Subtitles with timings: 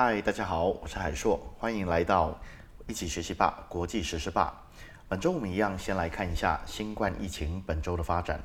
[0.00, 2.38] 嗨，大家好，我是海硕，欢迎来到
[2.86, 4.62] 一起学习吧国际时事吧。
[5.08, 8.40] 本周我们一样先来看一下新冠疫情本周的发展。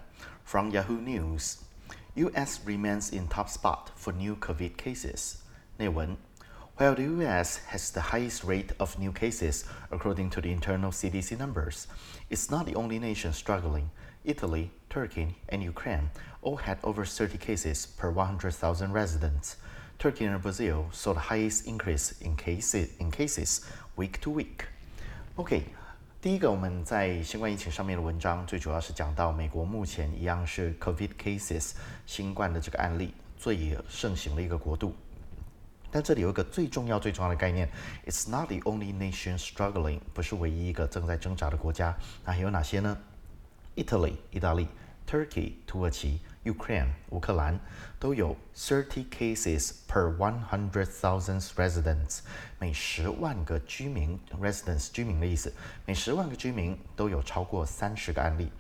[0.46, 1.58] From Yahoo News,
[2.16, 2.60] U.S.
[2.66, 5.36] remains in top spot for new COVID cases.
[5.78, 6.18] 内文：
[6.78, 7.60] While the U.S.
[7.72, 11.86] has the highest rate of new cases according to the internal CDC numbers,
[12.30, 13.90] it's not the only nation struggling.
[14.24, 19.58] Italy, Turkey, and Ukraine all had over 30 cases per 100,000 residents.
[19.99, 23.63] Turkey and Brazil saw the highest increase in cases in cases
[23.97, 24.67] week to week.
[25.37, 25.63] OK，
[26.21, 31.73] 第一个我们在新冠疫情上面的文章，最主要是讲到美国目前一样是 COVID cases
[32.05, 34.95] 新冠的这个案例最盛行的一个国度。
[35.91, 37.67] 但这里有一个最重要最重要的概念
[38.07, 41.97] ，It's not the only nation struggling，不是唯一一个正在挣扎的国家。
[42.23, 42.99] 那还有哪些呢
[43.77, 44.69] ？Italy，意大利
[45.09, 46.21] ；Turkey，土耳其。
[46.47, 47.59] Ukraine 乌克兰
[47.99, 52.21] 都有 thirty cases per one hundred thousand residents，
[52.61, 55.53] 每十万个居民 residents 居民的意思，
[55.85, 58.51] 每十万个居民都有超过三十个案例。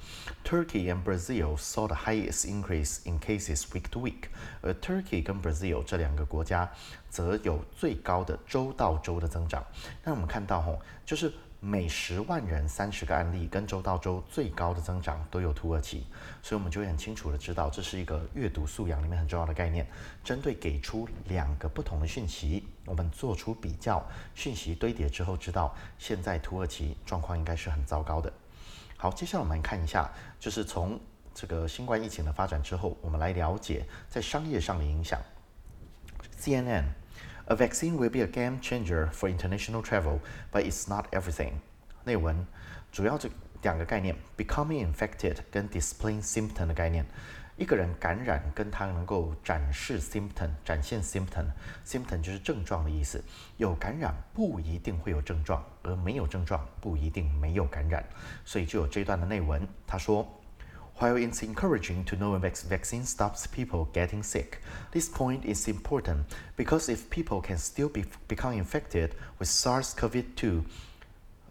[0.44, 4.28] Turkey and Brazil saw the highest increase in cases week to week，
[4.62, 6.70] 而 Turkey 跟 Brazil 这两个国家
[7.08, 9.64] 则有最高的周到周的增长。
[10.02, 11.32] 那我们看到吼，就是。
[11.58, 16.06] 每十万人三十个案例，跟周到周最高的增长都有土耳其，
[16.42, 19.86] 所以我们就会很清楚的知道，这是一个阅读素养里面很重要的概念。
[20.22, 28.32] 针对给出两个不同的讯息，我们做出比较，讯息堆叠之后，知道现在土耳其状况应该是很糟糕的。
[28.96, 31.00] 好，接下来我们看一下，就是从
[31.34, 35.20] 这个新冠疫情的发展之后，我们来了解在商业上的影响。
[36.38, 36.84] CNN。
[37.48, 40.18] A vaccine will be a game changer for international travel,
[40.50, 41.52] but it's not everything.
[42.04, 42.44] 内文
[42.90, 43.30] 主要这
[43.62, 47.06] 两个概念：becoming infected 跟 displaying symptom 的概念。
[47.56, 53.22] 一个人感染跟他能够展示 symptom，展现 symptom，symptom 就是症状的意思。
[53.56, 58.04] 有感染不一定会有症状，而没有症状不一定没有感染。
[58.44, 60.28] 所以就有这段的内文，他说。
[60.99, 64.59] While it's encouraging to know a vaccine stops people getting sick,
[64.91, 70.63] this point is important because if people can still be, become infected with SARS-CoV-2,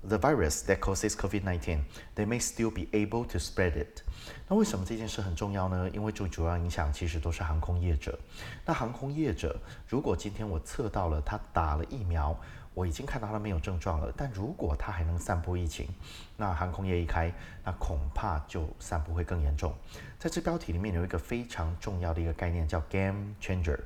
[0.03, 1.81] the virus that causes COVID-19,
[2.15, 4.03] they may still be able to spread it.
[4.49, 5.91] 那为什么这件事很重要呢？
[5.91, 8.19] 因为最主要影响其实都是航空业者。
[8.65, 12.39] 那航空业者，如果今天我测到了他打了疫苗，
[12.76, 15.88] 我已经看到他没有症状了，但如果他还能散播疫情，
[16.36, 19.74] 那航空业一开，那恐怕就散布会更严重。
[20.20, 23.80] 在这标题里面有一个非常重要的一个概念，叫 game changer，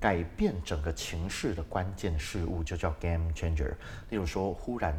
[0.00, 3.74] 改变整个情势的关键事物就叫 game changer。
[4.08, 4.96] 例如说，忽然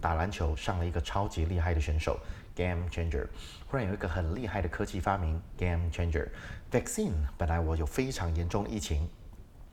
[0.00, 2.18] 打篮球上了一个超级厉害的选手
[2.56, 3.26] ，game changer；
[3.66, 6.26] 忽然有一个很厉害的科技发明，game changer。
[6.72, 9.06] vaccine 本来我有非常严重的疫情，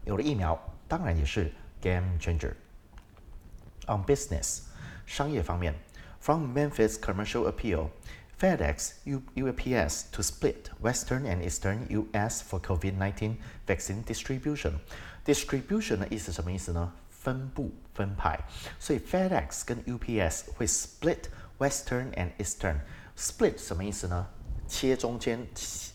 [0.04, 1.50] 有了疫苗，当然也是。
[1.81, 2.55] game changer.
[3.87, 4.61] On business，
[5.07, 5.75] 商业方面，
[6.21, 12.43] from Memphis commercial appeal。FedEx, U, UPS to split Western and Eastern U.S.
[12.43, 13.37] for COVID-19
[13.67, 14.81] vaccine distribution.
[15.25, 16.93] Distribution 的意思什么意思呢？
[17.11, 18.41] 分布、分派。
[18.81, 21.27] 所以 FedEx 跟 UPS 会 split
[21.59, 24.29] Western and Eastern。split 什么意思呢？
[24.68, 25.46] 切中间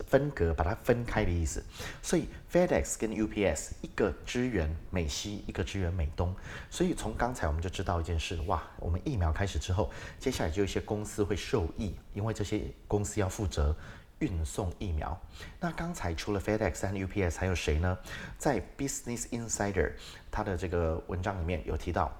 [0.06, 1.62] 分隔，把它分开的意思。
[2.02, 6.34] 所以 FedEx 跟 UPS 一个支援美西，一个支援美东。
[6.70, 13.76] 所以从刚才我们就知道一件事，哇，我们疫苗开始之后，接下来就有一些公司会受益，因为这些公司要负责
[14.18, 15.20] 运送疫苗。
[15.58, 17.98] 那刚才除了 FedEx 和 UPS，还有谁呢？
[18.38, 19.92] 在 Business Insider
[20.30, 22.12] 它的这个文章里面有提到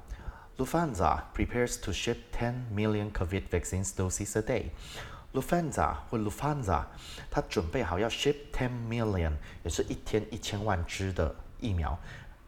[0.57, 4.65] ，Lufthansa prepares to ship 10 million COVID vaccines doses a day。
[5.33, 6.85] Lufthansa 或 Lufthansa，
[7.31, 9.33] 它准备好要 ship ten million，
[9.65, 11.99] 也是一天一千万支的疫苗。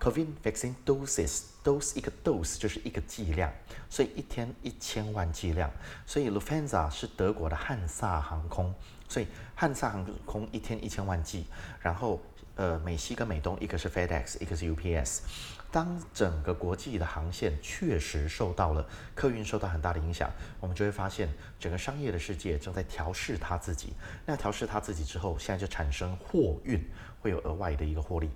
[0.00, 3.50] COVID vaccine doses，dose 一个 dose 就是一个剂量，
[3.88, 5.70] 所以一天一千万剂量。
[6.04, 8.74] 所以 Lufthansa 是德国的汉萨航空，
[9.08, 11.46] 所以汉萨航空一天一千万剂。
[11.80, 12.20] 然后
[12.56, 15.20] 呃，美西跟美东，一个是 FedEx，一个是 UPS。
[15.74, 20.30] 当整个国际的航线确实受到了客运受到很大的影响，
[20.60, 21.28] 我们就会发现
[21.58, 23.92] 整个商业的世界正在调试它自己。
[24.24, 26.80] 那调试它自己之后，现在就产生货运
[27.20, 28.30] 会有额外的一个获利。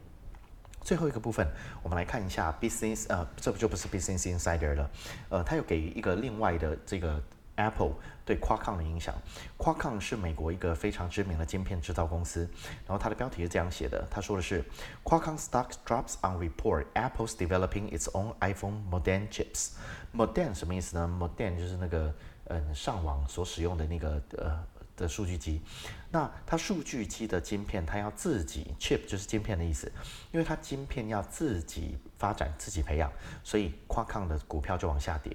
[0.81, 1.47] 最后一个部分，
[1.81, 4.91] 我们来看一下 Business，呃，这不就不是 Business Insider 了，
[5.29, 7.23] 呃，它有给一个另外的这个。
[7.59, 7.93] Apple
[8.25, 9.15] 对 Qualcomm 的影响。
[9.59, 12.49] Qualcomm 是美国一个非常知名的芯片制造公司。
[12.87, 14.65] 然后它的标题是这样写的，他说的是
[15.05, 19.73] Qualcomm stock drops on report Apple's developing its own iPhone modem chips。
[20.15, 22.15] modem 什么意思呢？modem 就是那个
[22.45, 24.59] 嗯上网所使用的那个呃
[24.99, 25.63] 的数据机。
[26.11, 29.91] 那它数据机的晶片，它要自己 chip 就是晶片的意思，
[30.33, 33.11] 因为它晶片要自己发展、自己培养，
[33.43, 35.35] 所以夸康的股票就往下跌。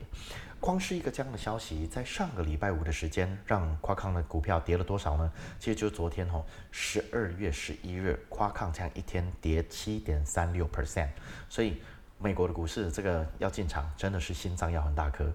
[0.60, 5.32] 光是一个这样的消息，在上个礼拜五的时间，让夸康的股票跌了多少呢？
[5.60, 11.10] 其实就是昨天吼，十二月十一日，夸康这样一天跌七点三六 percent，
[11.50, 11.82] 所以
[12.18, 15.32] 美国的股市这个要进场，真的是心脏要很大颗。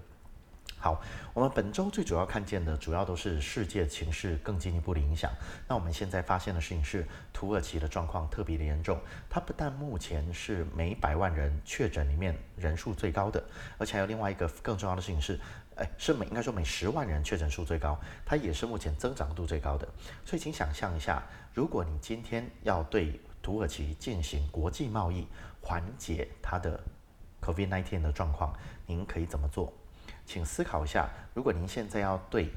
[0.81, 1.01] 好，
[1.33, 5.29] 我们本周最主要看见的，主要都是世界情势更进一步的影响。
[5.67, 8.97] 那我们现在发现的事情是，土耳其的状况特别的严重。
[9.29, 13.43] 它不但目前是每百万人确诊里面人数最高的，
[13.77, 15.37] 而且还有另外一个更重要的事情是，
[15.75, 19.85] 哎，是每应该说每十万人确诊数最高，它也是目前增长度最高的。
[20.25, 21.21] 所以，请想象一下，
[21.53, 25.27] 如果你今天要对土耳其进行国际贸易，
[25.59, 26.81] 缓解它的
[27.41, 28.55] COVID-19 的状况，
[28.85, 29.73] 您可以怎么做？
[30.29, 32.51] 请思考一下，如果您现在要对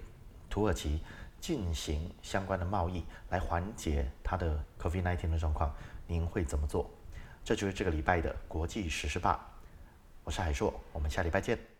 [0.50, 1.00] 土耳其
[1.40, 5.74] 进行相关的贸易来缓解它的 COVID-19 的状况，
[6.06, 6.90] 您会怎么做？
[7.42, 9.48] 这就是这个礼拜的国际时事吧。
[10.22, 11.71] 我是海硕，我们下礼拜见。